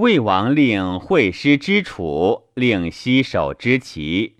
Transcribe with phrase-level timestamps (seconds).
[0.00, 4.36] 魏王令会师之楚，令西守之齐。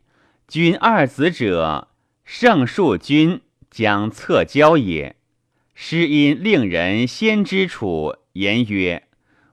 [0.49, 1.89] 君二子者，
[2.25, 5.17] 胜数君将策交也。
[5.75, 9.03] 师因令人先之楚，言曰：“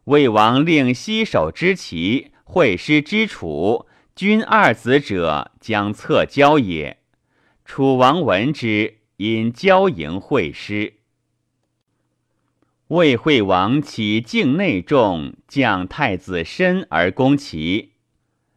[0.06, 3.86] 魏王令西守之齐，会师之楚，
[4.16, 7.00] 君二子者将策交也。”
[7.66, 10.94] 楚王闻之，因交迎会师。
[12.90, 17.96] 魏惠王起境内众，将太子申而攻齐。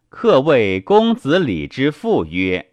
[0.09, 2.71] 客谓公子李之父曰：“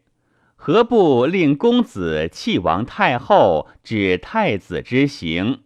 [0.55, 5.61] 何不令公子弃王太后，指太子之行？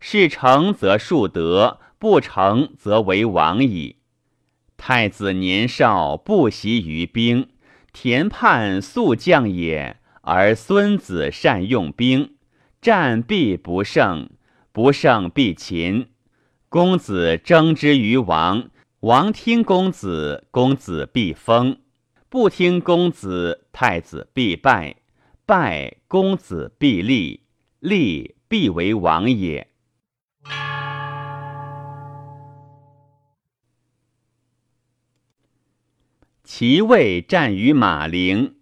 [0.00, 3.98] 事成则树德，不成则为王矣。
[4.76, 7.46] 太子年少，不习于兵，
[7.92, 12.34] 田叛速将也，而孙子善用兵，
[12.80, 14.30] 战必不胜，
[14.78, 16.06] 不胜必擒。
[16.68, 18.70] 公子争之于王。”
[19.02, 21.78] 王听公子，公子必封；
[22.28, 24.94] 不听公子，太子必败。
[25.44, 27.40] 败，公子必立；
[27.80, 29.66] 立，必为王也。
[36.44, 38.54] 其魏战于马陵，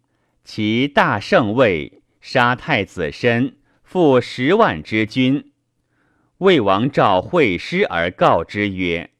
[0.42, 5.52] 其大胜魏，杀太子申，复十万之军。
[6.38, 9.10] 魏王召会师而告之曰。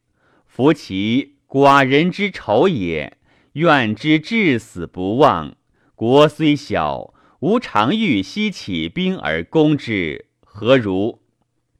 [0.46, 3.16] 夫其寡人之仇也，
[3.52, 5.54] 愿之至死不忘。
[5.94, 11.20] 国虽小，吾常欲西起兵而攻之，何如？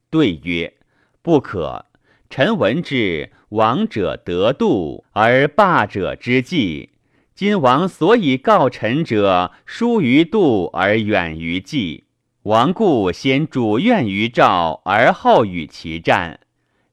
[0.09, 0.73] 对曰：
[1.21, 1.85] 不可。
[2.29, 6.89] 臣闻之，王者得度，而霸者之计。
[7.35, 12.05] 今王所以告臣者，疏于度而远于计。
[12.47, 16.39] 王故先主愿于赵，而后与其战。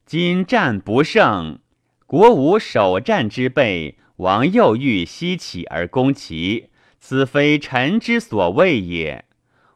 [0.04, 1.60] 今战不胜。
[2.06, 9.26] 国无首战之备，王又欲西起而攻齐，此非臣之所谓也。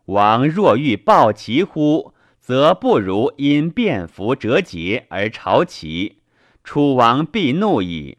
[0.06, 6.22] 王若欲报齐乎，则不如因变服折节而朝齐，
[6.64, 8.18] 楚王必怒矣。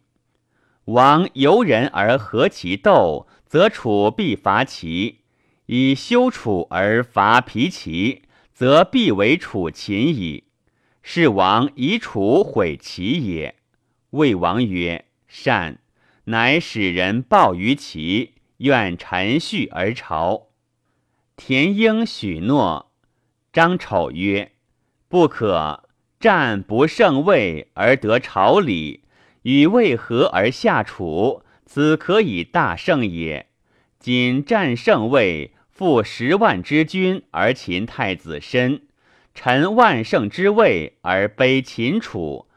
[0.86, 5.19] 王由人而和其斗，则楚必伐齐；
[5.72, 10.46] 以修楚而伐皮齐，则必为楚秦矣。
[11.04, 13.54] 是王以楚毁齐也。
[14.10, 15.78] 魏王曰：“善。”
[16.26, 20.48] 乃使人报于齐，愿臣序而朝。
[21.36, 22.92] 田婴许诺。
[23.54, 24.54] 张丑曰
[25.08, 25.84] ：“不可。
[26.20, 29.04] 战不胜魏而得朝礼，
[29.44, 33.46] 与魏和而下楚，此可以大胜也。
[34.00, 38.82] 今战胜魏，复十万之军而擒太子申，
[39.34, 42.50] 臣万胜之位而卑秦楚。”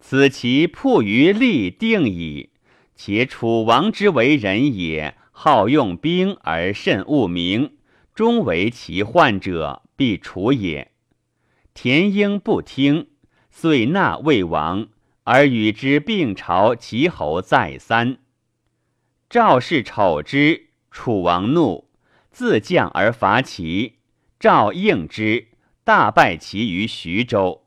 [0.00, 2.48] 此其迫于利定矣。
[2.96, 7.76] 且楚王之为人也，好用兵而甚恶名，
[8.14, 10.90] 终为其患者，必楚也。
[11.74, 13.08] 田婴不听，
[13.50, 14.88] 遂纳魏王，
[15.24, 18.16] 而与之并朝齐侯再三。
[19.28, 21.90] 赵氏丑之，楚王怒，
[22.34, 24.00] 自将而伐齐。
[24.40, 25.46] 赵应之，
[25.84, 27.62] 大败齐于徐州。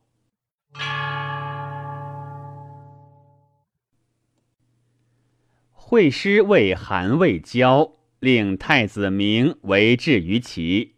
[5.71, 10.95] 会师为韩魏交，令太子明为质于齐。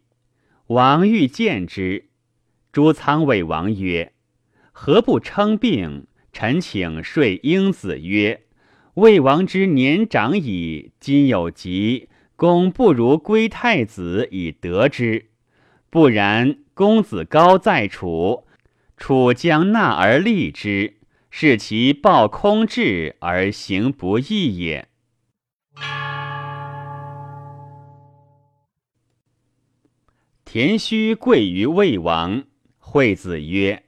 [0.66, 2.08] 王欲见之，
[2.72, 4.12] 朱仓魏王曰
[4.72, 6.08] ：“何不称病？
[6.32, 8.42] 臣请说英子曰
[8.94, 12.08] ：‘魏王之年长矣，今有疾，
[12.40, 15.26] 公不如归太子以得之。
[15.90, 18.46] 不然，公子高在楚，
[18.96, 20.94] 楚将纳而立之。’”
[21.30, 24.88] 是其抱空志而行不义也。
[30.44, 32.44] 田须贵于魏王，
[32.78, 33.84] 惠子曰：“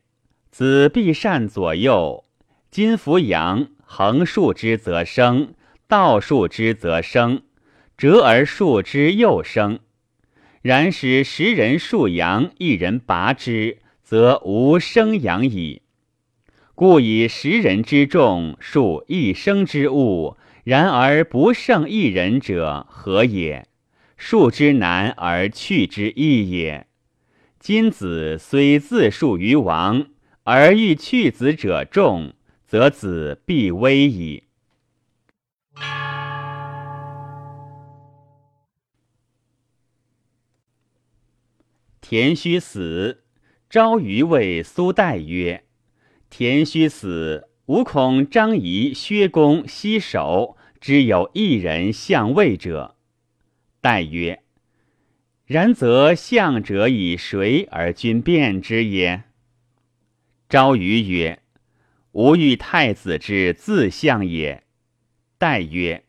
[0.52, 2.26] 子必善左右。
[2.70, 5.54] 今服阳，横竖之则生，
[5.88, 7.42] 倒竖之则生，
[7.96, 9.80] 折而竖之又生。
[10.62, 15.82] 然使十人竖阳，一人拔之，则无生阳矣。”
[16.74, 23.66] 故以十人之众数一生之物，然而不胜一人者何也？
[24.16, 26.86] 数之难而去之易也。
[27.60, 30.06] 今子虽自述于王，
[30.44, 32.32] 而欲去子者众，
[32.66, 34.44] 则子必危矣。
[42.12, 43.22] 田须死，
[43.70, 45.64] 昭于谓苏代曰。
[46.28, 52.96] 田须死，吾恐张仪、薛公、西守只有一人相位者。
[53.80, 54.42] 代曰：
[55.46, 59.22] 然则相者以谁而君辨之也？
[60.50, 61.40] 昭瑜曰：
[62.10, 64.64] 吾欲太子之自相也。
[65.38, 66.04] 代曰：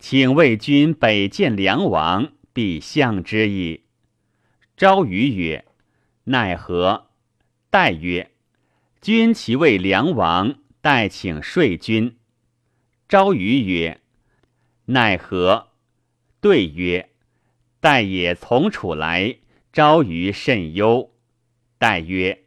[0.00, 3.82] 请为君北见梁王，必相之矣。
[4.76, 5.64] 昭瑜曰：
[6.24, 7.06] 奈何？
[7.70, 8.30] 代曰：
[9.00, 12.18] 君其为梁王，待请说君。
[13.08, 14.02] 昭瑜曰：
[14.84, 15.68] 奈何？
[16.42, 17.08] 对曰：
[17.80, 19.38] 待也从楚来，
[19.72, 21.10] 昭瑜甚忧。
[21.78, 22.44] 代曰：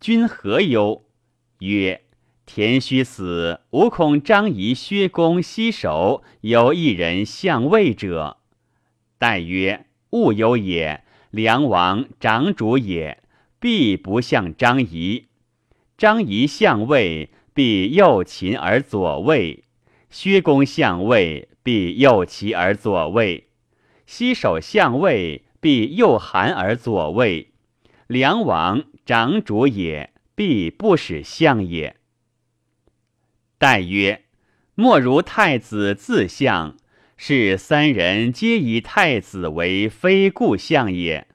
[0.00, 1.04] 君何忧？
[1.60, 2.02] 曰：
[2.44, 8.38] 田须死，吾恐张仪、薛公、西守有一人相位者。
[9.16, 11.04] 代曰：勿忧也。
[11.30, 13.22] 梁王长主也，
[13.60, 15.26] 必不向张仪。
[15.98, 19.64] 张仪相位，必右秦而左位；
[20.08, 23.44] 薛公相位，必右齐而左位；
[24.06, 27.52] 西守相位，必右韩而左位。
[28.06, 31.96] 梁王长主也，必不使相也。
[33.58, 34.22] 代曰：
[34.74, 36.76] 莫如太子自相。
[37.20, 41.26] 是三人皆以太子为非故相也，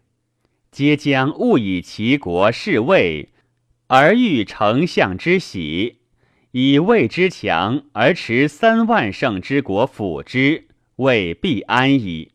[0.71, 3.33] 皆将误以其国是魏，
[3.87, 5.97] 而欲丞相之喜，
[6.51, 12.31] 以魏之强而持三万乘之国辅之，未必安矣。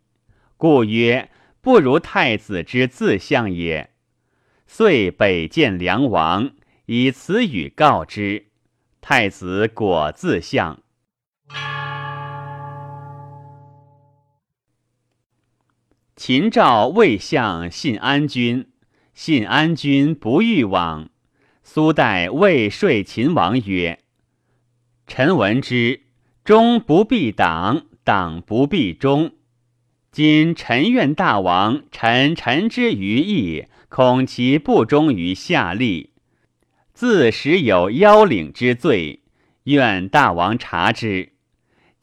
[0.58, 1.30] 故曰
[1.62, 3.88] 不如太子之自相也。
[4.66, 6.50] 遂北见梁王，
[6.84, 8.48] 以此语告之，
[9.00, 10.82] 太子果自相。
[16.18, 18.66] 秦赵魏相信安君，
[19.14, 21.10] 信安君不欲往。
[21.62, 24.00] 苏代魏说秦王曰
[25.06, 26.00] ：“臣闻之，
[26.44, 29.30] 忠不必党，党不必忠。
[30.10, 36.08] 今臣愿大王臣臣之于义，恐其不忠于下吏，
[36.92, 39.22] 自实有邀领之罪，
[39.62, 41.34] 愿大王察之。”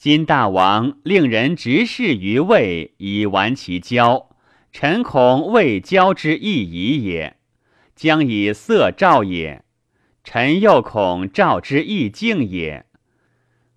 [0.05, 4.29] 今大王令人执事于魏，以完其交，
[4.71, 7.37] 臣恐魏交之意矣也。
[7.95, 9.63] 将以色赵也，
[10.23, 12.85] 臣又恐赵之意敬也。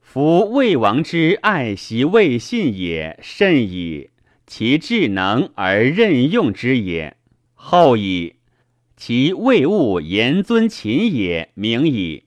[0.02, 4.10] 夫魏王之爱惜魏信也甚矣，
[4.46, 7.16] 其智能而任用之也
[7.54, 8.34] 厚矣。
[8.98, 12.25] 其魏物言尊秦也明矣。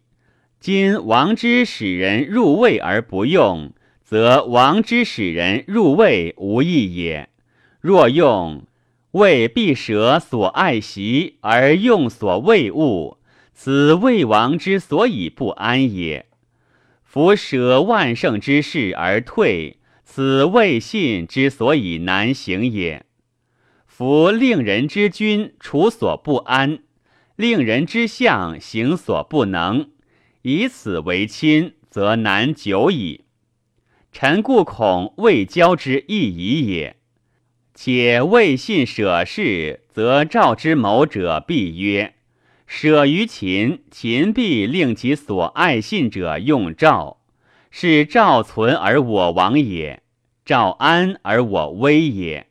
[0.60, 3.72] 今王之使人入魏而不用。
[4.12, 7.30] 则王之使人入魏无益也。
[7.80, 8.64] 若用，
[9.12, 13.20] 魏必舍所爱习而用所畏物，
[13.54, 16.26] 此魏王之所以不安也。
[17.06, 23.06] 夫舍万乘之事而退，此魏信之所以难行也。
[23.88, 26.80] 夫令人之君处所不安，
[27.38, 29.90] 令人之相行所不能，
[30.42, 33.21] 以此为亲，则难久矣。
[34.12, 36.98] 臣故恐未交之意矣也。
[37.74, 42.14] 且未信舍事，则赵之谋者必曰：
[42.68, 47.22] 舍于秦，秦必令其所爱信者用赵，
[47.72, 50.02] 是赵存而我亡也；
[50.46, 52.48] 赵安而我危也。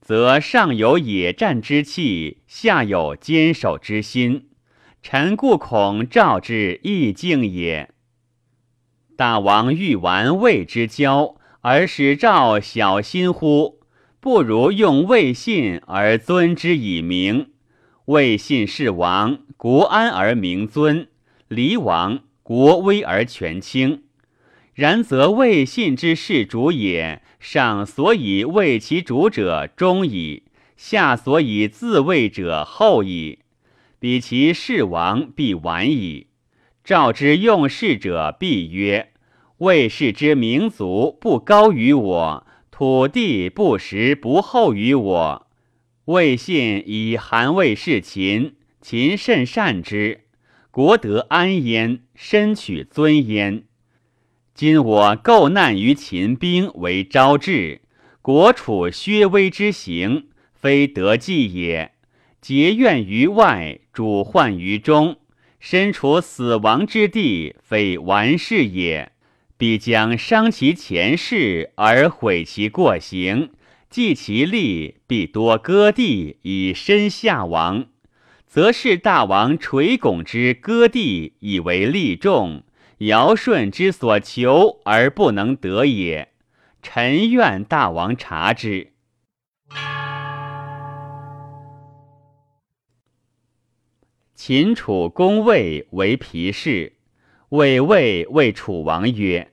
[0.00, 4.48] 则上有野战之气，下有坚守之心。
[5.00, 7.91] 臣故恐赵之意境也。
[9.16, 13.78] 大王欲玩魏之交，而使赵小心乎？
[14.20, 17.50] 不如用魏信而尊之以名。
[18.06, 21.06] 魏信是王，国安而名尊；
[21.48, 24.02] 离王，国危而权倾。
[24.74, 30.44] 然则魏信之事主也，上所以为其主者忠矣，
[30.76, 33.40] 下所以自卫者厚矣。
[33.98, 36.28] 彼其事王，必晚矣。
[36.84, 39.12] 赵之用事者，必曰。
[39.58, 45.46] 魏氏之民族不高于我，土地不实不厚于我。
[46.06, 50.22] 魏信以韩魏事秦，秦甚善之，
[50.72, 53.62] 国得安焉，身取尊焉。
[54.52, 57.82] 今我构难于秦兵为招致，
[58.20, 61.92] 国处削微之行，非得计也。
[62.40, 65.18] 结怨于外，主患于中，
[65.64, 69.12] 身处死亡之地，非完事也。
[69.56, 73.50] 必将伤其前世而毁其过行，
[73.88, 77.86] 继其利，必多割地以身下亡，
[78.44, 82.64] 则是大王垂拱之割地以为利众，
[82.98, 86.32] 尧舜之所求而不能得也。
[86.82, 88.91] 臣愿大王察之。
[94.44, 96.94] 秦楚公魏为皮氏，
[97.50, 99.52] 魏魏为楚王曰：“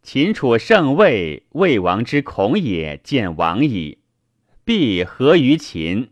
[0.00, 3.00] 秦楚胜魏，魏王之恐也。
[3.02, 3.98] 见王矣，
[4.64, 6.10] 必何于秦？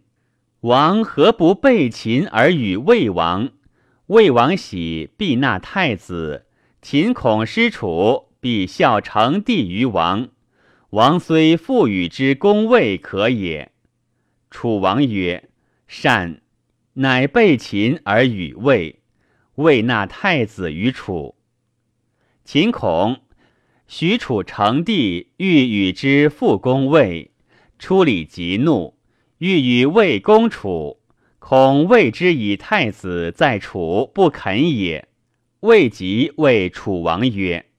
[0.63, 3.51] 王何不备秦而与魏王？
[4.07, 6.47] 魏王喜，必纳太子。
[6.83, 10.31] 秦恐失楚，必效成帝于王。
[10.91, 13.71] 王虽复与之攻魏可也。”
[14.51, 15.49] 楚王曰
[15.87, 16.40] ：“善。”
[17.01, 19.01] 乃备秦而与魏，
[19.55, 21.35] 魏纳太子于楚。
[22.45, 23.23] 秦恐
[23.89, 27.31] 许楚成帝，欲与之复攻魏，
[27.79, 28.99] 出礼极怒，
[29.39, 31.01] 欲与魏攻楚。
[31.39, 35.09] 恐魏之以太子在楚，不肯也。
[35.61, 37.71] 魏即谓楚王曰：“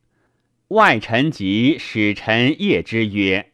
[0.69, 3.51] 外臣即使臣谒之曰：‘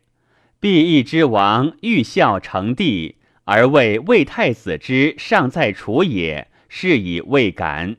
[0.61, 3.15] 必义之王欲效成帝。’”
[3.49, 7.95] 而谓魏太子之尚在楚也，是以未敢。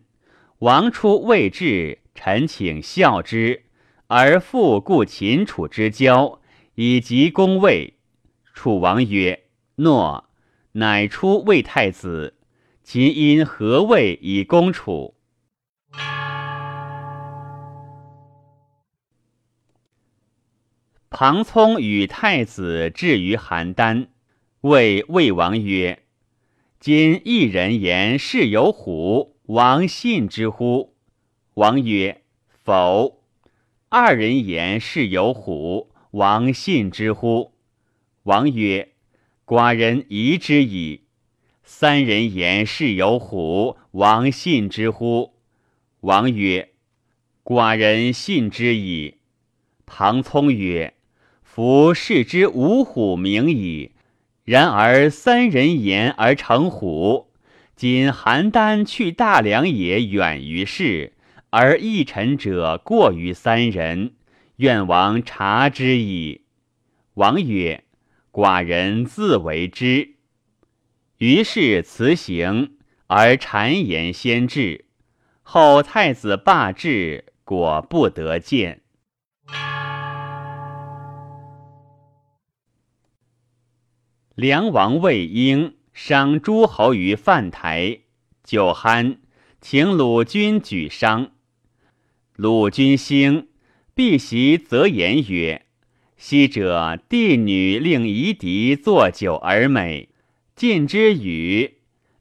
[0.58, 3.62] 王出魏至，臣请效之，
[4.08, 6.42] 而复故秦楚之交，
[6.74, 7.94] 以及攻魏。
[8.52, 9.44] 楚王曰
[9.76, 10.28] ：“诺。”
[10.72, 12.34] 乃出魏太子。
[12.82, 15.14] 秦因何魏以攻楚？
[21.08, 24.08] 庞聪与太子至于邯郸。
[24.68, 26.02] 谓魏王曰
[26.78, 30.94] ：“今一人言是有虎，王信之乎？”
[31.54, 32.22] 王曰
[32.62, 33.22] ：“否。”
[33.88, 37.54] 二人言是有虎，王信之乎？
[38.24, 38.92] 王曰
[39.46, 41.04] ：“寡人疑之矣。”
[41.64, 45.34] 三人言是有虎，王信之乎？
[46.00, 46.72] 王曰
[47.42, 49.14] ：“寡人信之矣。”
[49.86, 50.92] 庞聪曰
[51.42, 53.92] ：“夫视之五虎名矣。”
[54.48, 57.26] 然而三人言而成虎，
[57.76, 61.12] 今邯郸去大梁也远于世，
[61.50, 64.14] 而一臣者过于三人，
[64.56, 66.44] 愿王察之矣。
[67.12, 67.84] 王曰
[68.32, 70.14] ：“寡人自为之。”
[71.18, 74.86] 于是辞行，而谗言先至。
[75.42, 78.80] 后太子罢至，果不得见。
[84.38, 88.02] 梁王魏婴伤诸侯于范台，
[88.44, 89.16] 酒酣，
[89.60, 91.30] 请鲁君举觞。
[92.36, 93.48] 鲁君兴，
[93.96, 95.66] 必席则言曰
[96.16, 100.10] ：“昔者帝女令夷狄作酒而美，
[100.54, 101.78] 尽之与，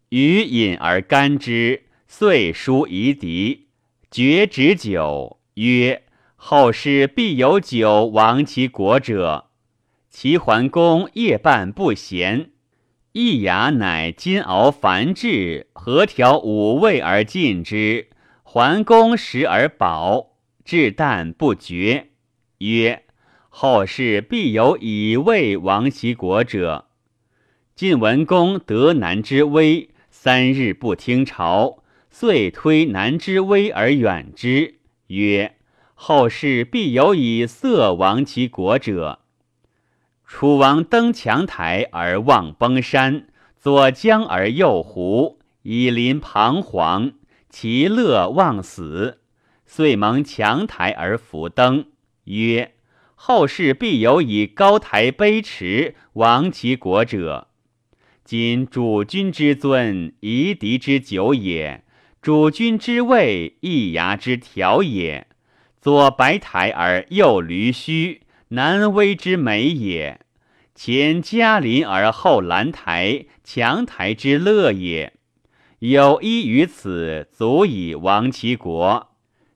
[0.10, 3.68] 与饮而甘之，遂书夷狄，
[4.10, 6.02] 绝止酒，曰：
[6.36, 9.44] 后世必有酒亡其国者。”
[10.20, 12.50] 齐桓公夜半不闲，
[13.12, 18.10] 易牙乃金熬繁制，何调五味而进之。
[18.42, 20.32] 桓公食而饱，
[20.66, 22.08] 至旦不绝，
[22.58, 23.04] 曰
[23.50, 26.88] ：“后世必有以味亡其国者。”
[27.76, 35.58] 晋文公得南之威，三日不听朝，遂推南之威而远之，曰
[35.94, 39.20] ：“后世必有以色亡其国者。”
[40.28, 47.14] 楚王登墙台而望崩山，左江而右湖，以临彷徨，
[47.50, 49.20] 其乐忘死，
[49.66, 51.86] 遂蒙墙台而伏登，
[52.26, 52.74] 曰
[53.16, 57.48] ：“后世必有以高台卑池亡其国者。
[58.26, 61.84] 今主君之尊，夷狄之酒也；
[62.22, 65.26] 主君之位，易牙之条也。
[65.80, 70.22] 左白台而右驴须。”南威之美也，
[70.74, 75.14] 前嘉陵而后兰台，强台之乐也。
[75.80, 79.10] 有一于此，足以亡其国。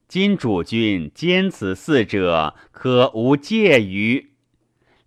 [0.10, 4.32] 今主君兼此四者，可无介于？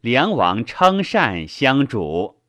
[0.00, 2.40] 梁王称善相主。